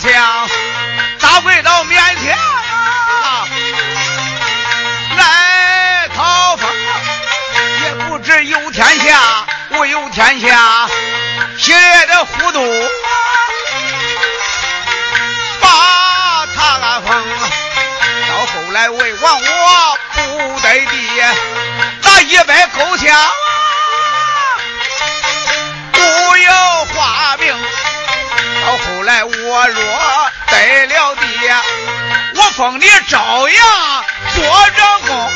[0.00, 0.48] 枪，
[1.20, 3.46] 打跪到面前啊，
[5.14, 6.70] 来讨封，
[7.82, 10.88] 也不知有天下，我有天下，
[11.58, 11.74] 血
[12.06, 12.88] 的糊涂，
[15.60, 17.22] 把他封。
[18.26, 21.22] 到后来魏王我不得地，
[22.02, 23.14] 打一百口枪。
[25.92, 27.54] 不要化名，
[28.64, 29.82] 到后来我若。
[30.60, 31.54] 为了爹
[32.34, 34.44] 我封你朝阳做
[34.76, 35.30] 长工。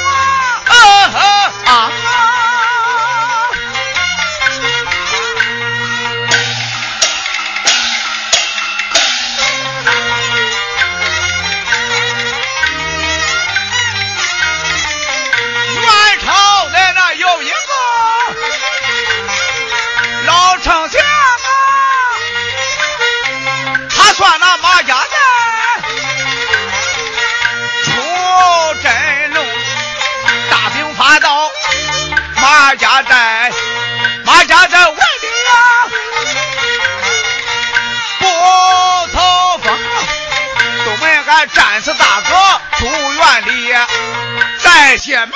[44.84, 45.32] 太监们，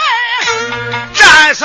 [1.15, 1.65] 战事。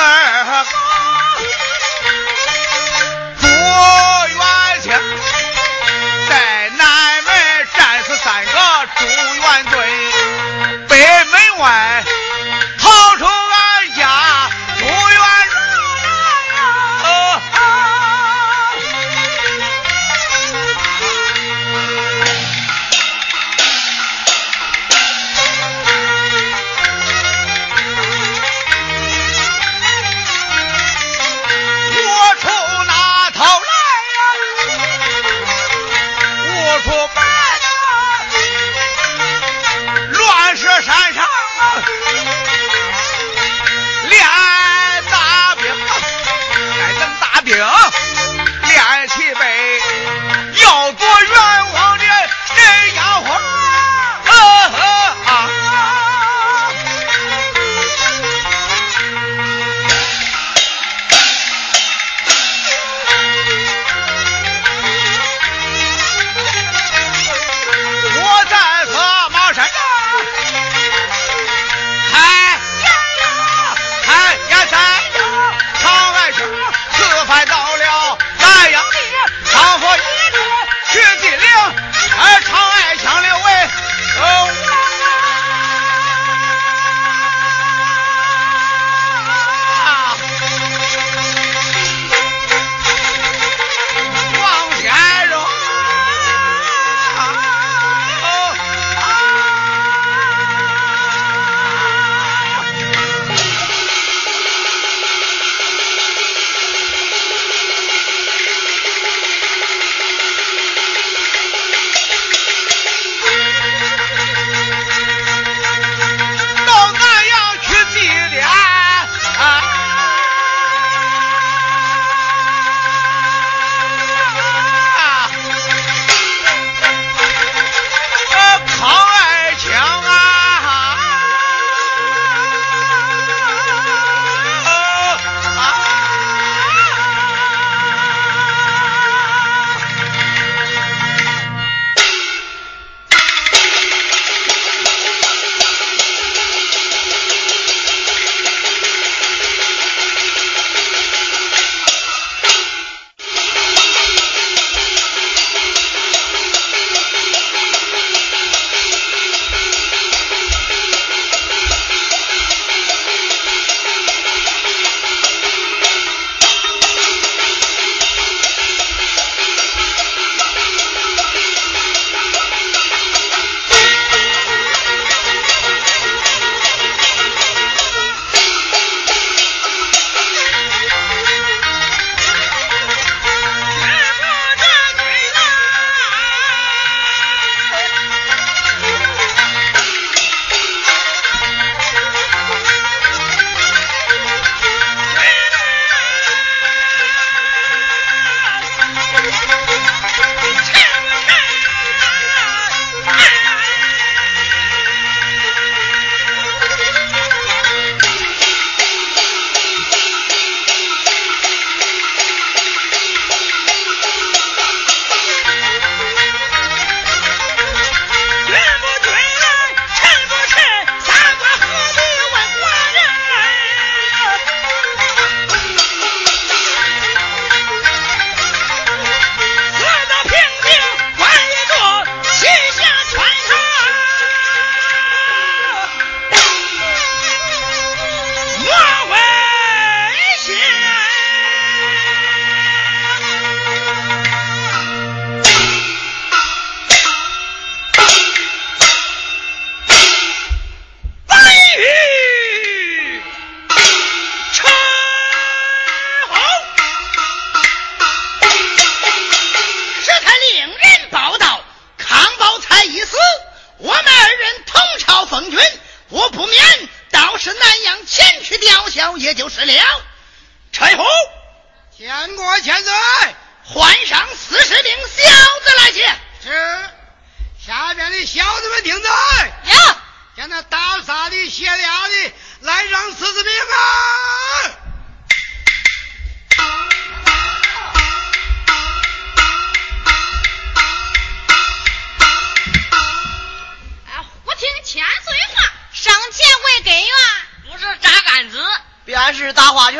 [299.44, 300.00] 是大花圈。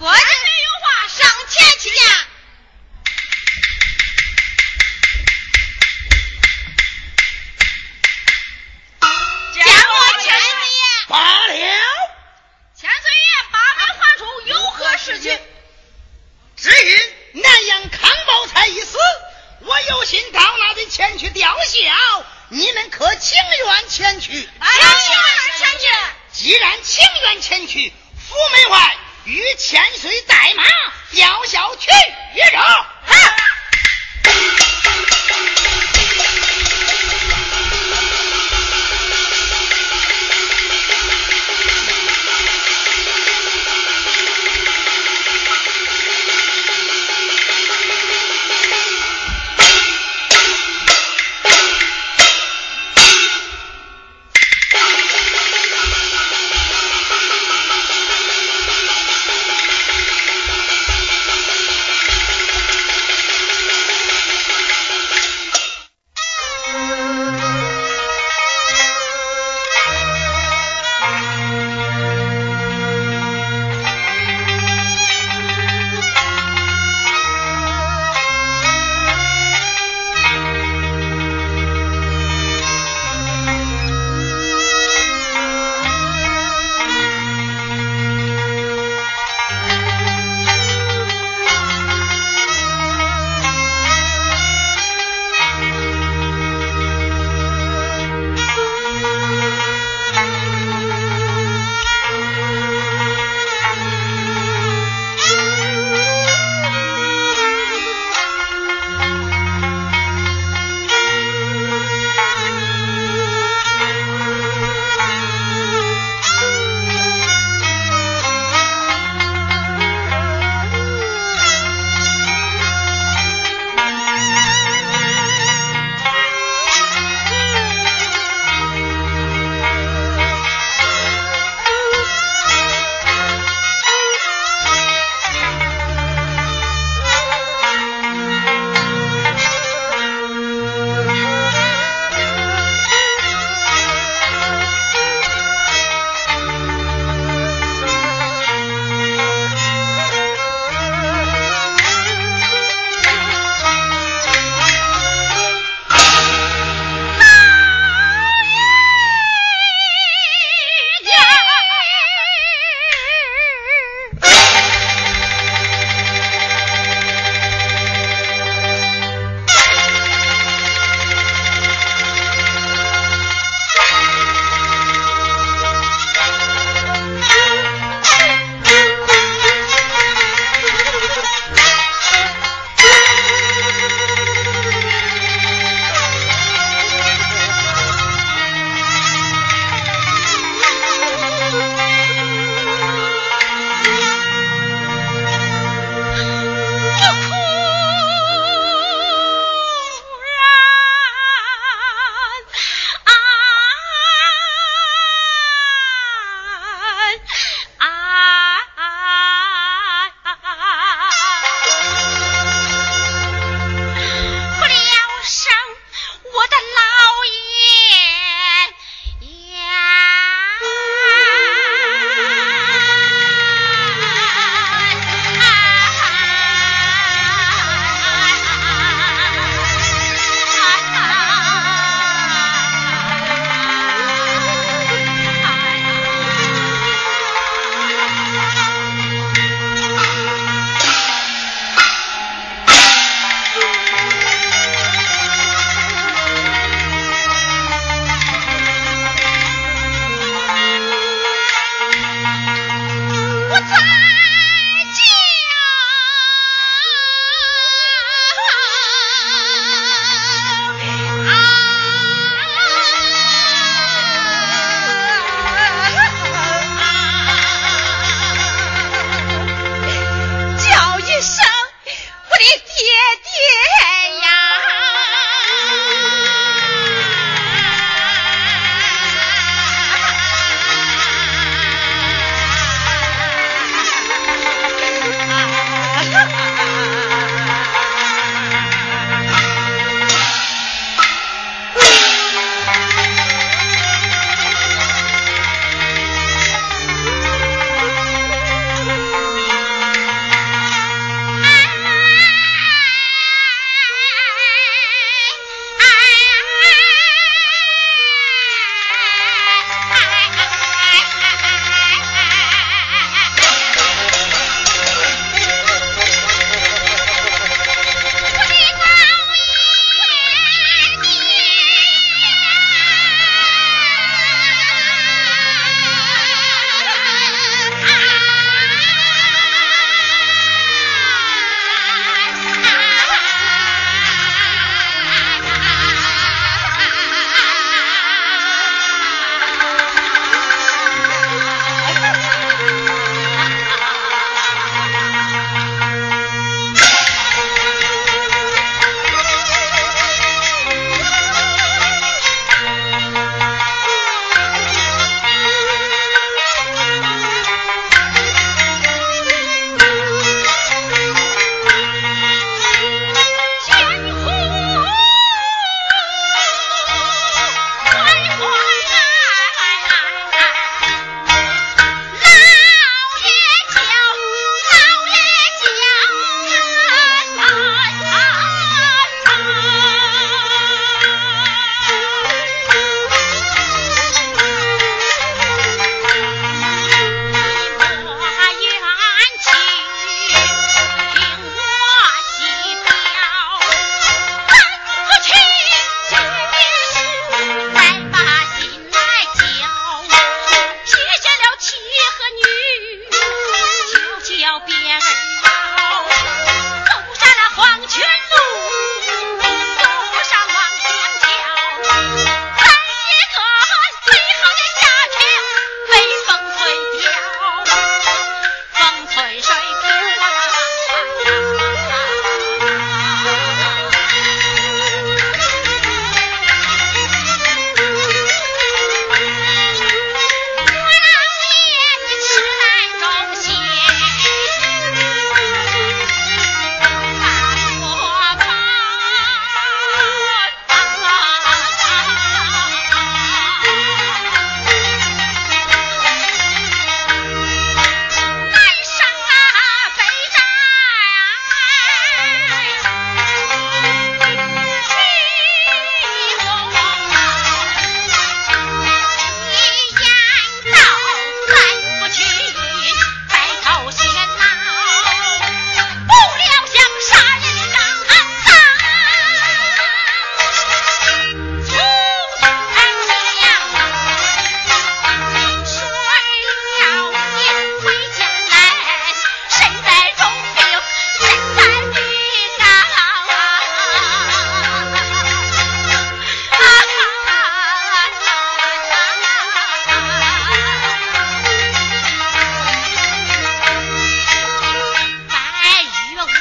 [0.00, 0.26] 国家谁
[0.66, 2.00] 有话上前去见。
[9.54, 11.06] 见过千岁爷。
[11.06, 11.54] 八了。
[12.74, 15.38] 千岁爷八面环出，有何事情？
[16.56, 18.98] 只因南阳康宝才一死，
[19.60, 24.32] 我有心到那里前去吊孝，你们可情愿前去？
[24.32, 24.50] 情愿
[25.58, 25.86] 前去。
[26.32, 27.92] 既然情愿前去。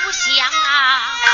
[0.10, 1.29] 不想啊。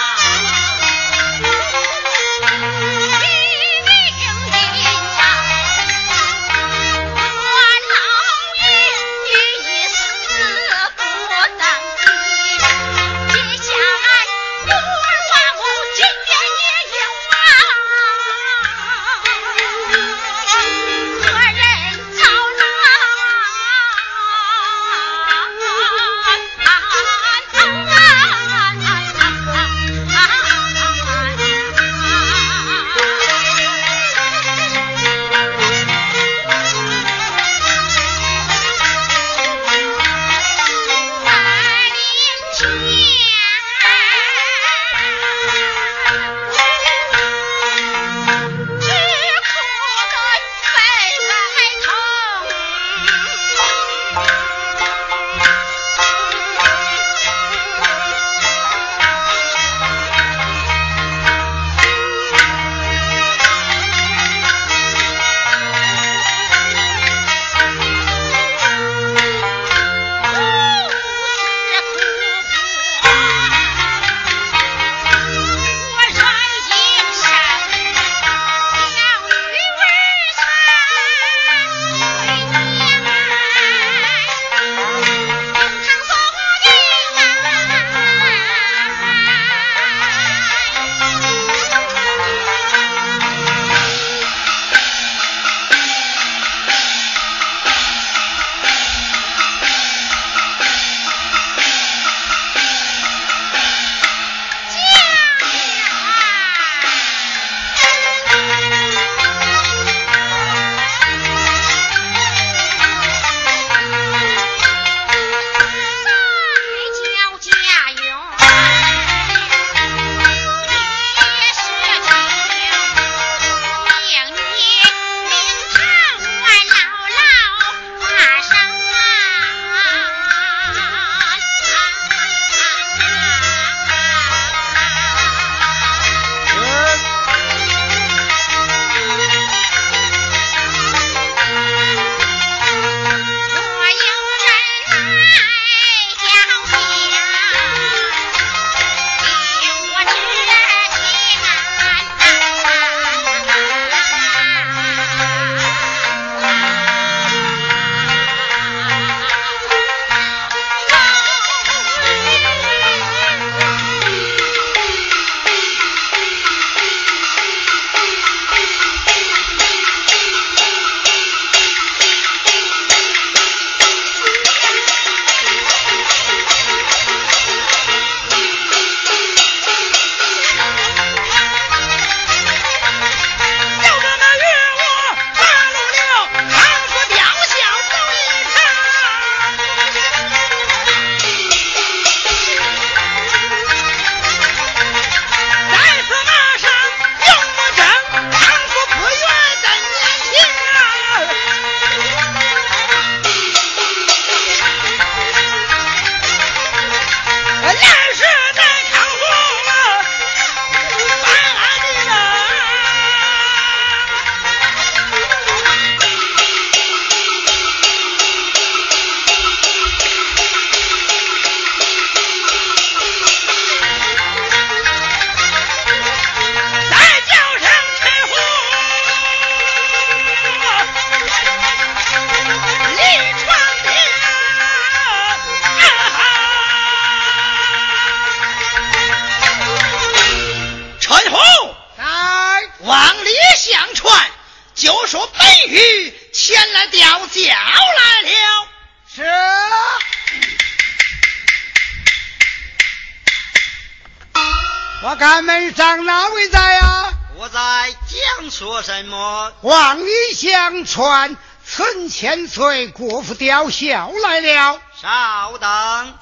[262.18, 264.82] 千岁国父吊孝来了。
[265.02, 266.18] 稍等。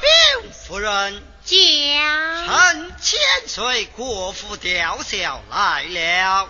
[0.00, 1.54] 禀夫人，讲
[2.66, 6.48] 臣千岁国父吊孝来了。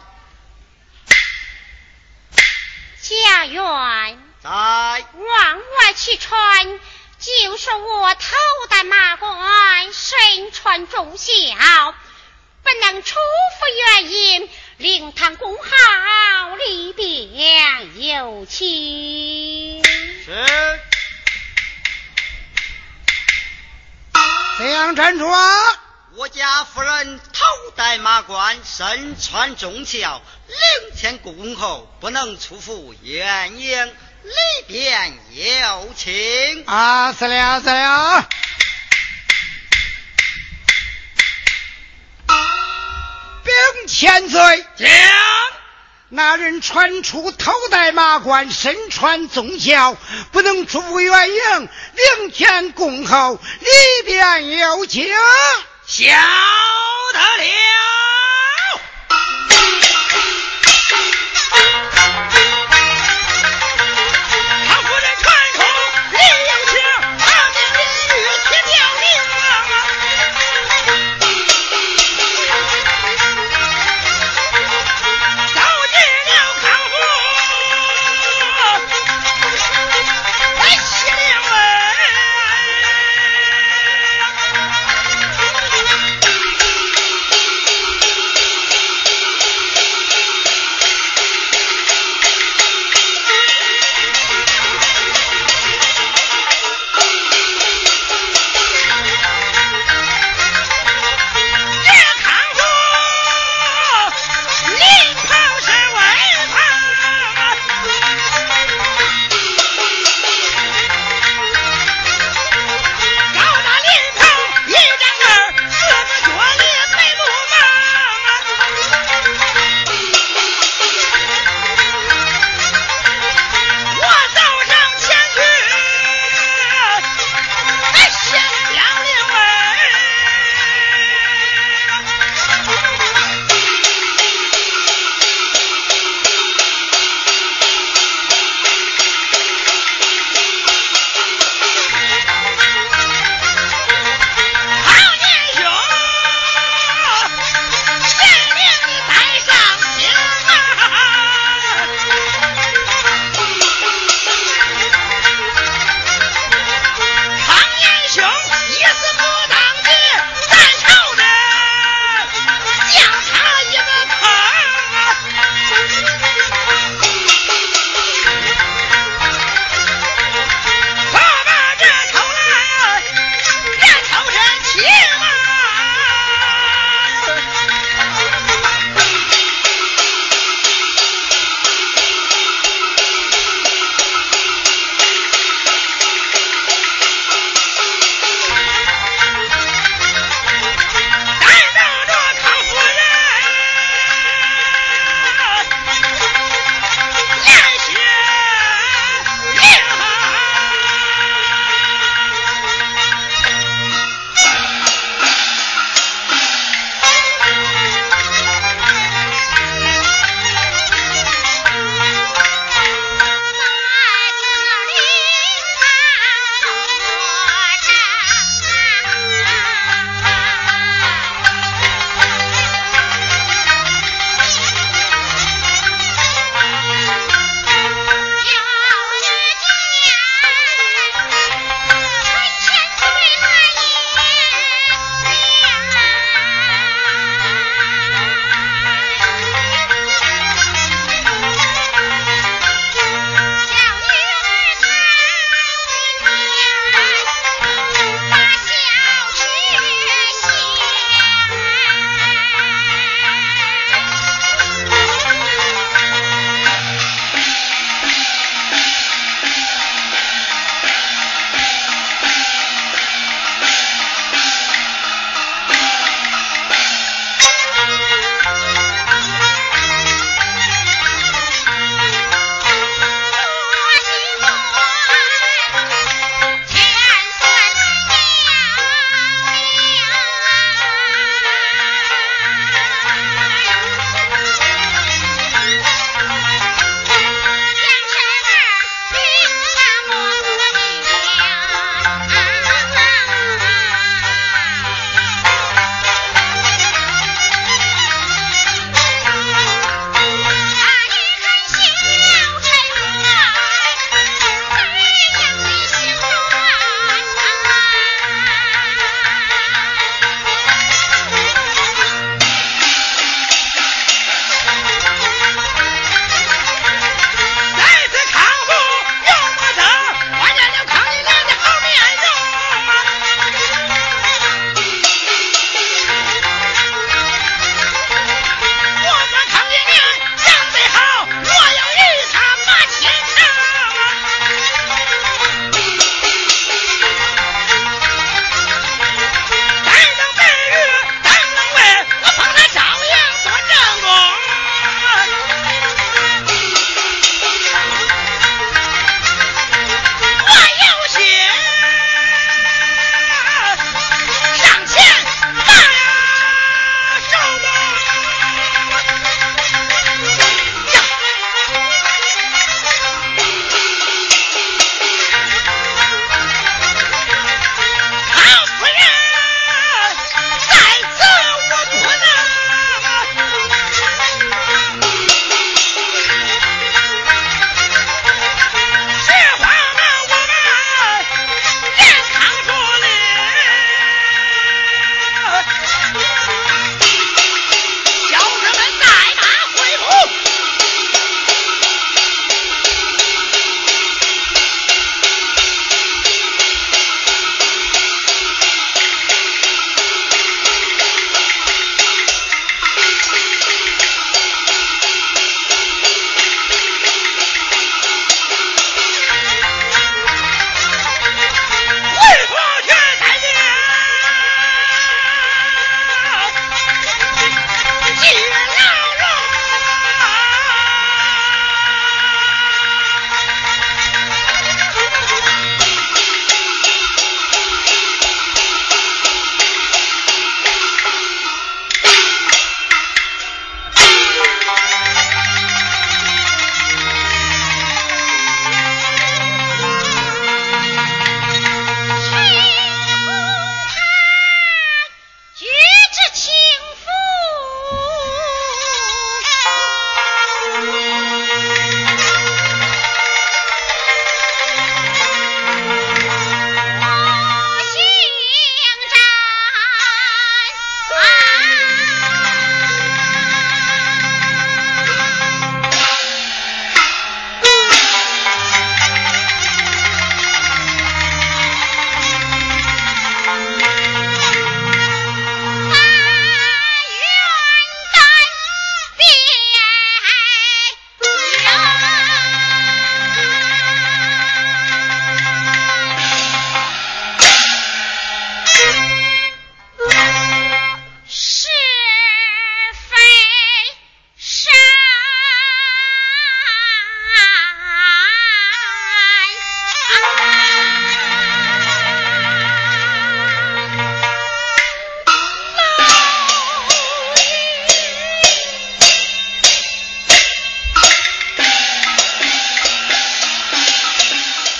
[3.02, 6.80] 家园在往外去传，
[7.18, 8.30] 就说我头
[8.70, 11.94] 戴马冠，身穿重孝，
[12.64, 13.66] 不能出府
[14.00, 14.48] 原因，
[14.78, 19.84] 令堂公好里边有情。
[20.24, 20.80] 是
[24.58, 25.40] 这样站住啊！
[26.16, 27.44] 我家夫人头
[27.76, 34.32] 戴马冠，身穿重孝，领前恭候，不能出府原因，里
[34.66, 36.64] 边有请。
[36.64, 38.26] 啊，是了是了。
[43.86, 44.88] 千岁，讲
[46.08, 49.96] 那人传出头戴马冠，身穿宗孝，
[50.32, 51.68] 不能出远营，
[52.18, 55.06] 领前恭候，里边有请。
[55.86, 56.04] 晓
[57.12, 58.13] 得了。